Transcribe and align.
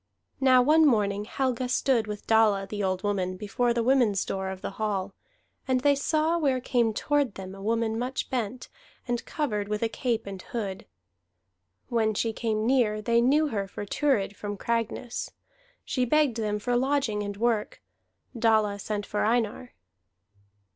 Now 0.39 0.63
one 0.63 0.83
morning 0.83 1.25
Helga 1.25 1.69
stood 1.69 2.07
with 2.07 2.25
Dalla 2.25 2.65
the 2.65 2.83
old 2.83 3.03
woman 3.03 3.37
before 3.37 3.71
the 3.71 3.83
women's 3.83 4.25
door 4.25 4.49
of 4.49 4.61
the 4.63 4.71
hall, 4.81 5.13
and 5.67 5.81
they 5.81 5.93
saw 5.93 6.39
where 6.39 6.59
came 6.59 6.91
toward 6.91 7.35
them 7.35 7.53
a 7.53 7.61
woman 7.61 7.99
much 7.99 8.27
bent, 8.31 8.67
and 9.07 9.23
covered 9.25 9.67
with 9.67 9.83
a 9.83 9.87
cape 9.89 10.25
and 10.25 10.41
hood; 10.41 10.87
when 11.89 12.15
she 12.15 12.33
came 12.33 12.65
near, 12.65 12.99
they 12.99 13.21
knew 13.21 13.49
her 13.49 13.67
for 13.67 13.85
Thurid 13.85 14.35
from 14.35 14.57
Cragness. 14.57 15.29
She 15.85 16.03
begged 16.03 16.37
them 16.37 16.57
for 16.57 16.75
lodging 16.75 17.21
and 17.21 17.37
work. 17.37 17.79
Dalla 18.35 18.79
sent 18.79 19.05
for 19.05 19.23
Einar. 19.23 19.75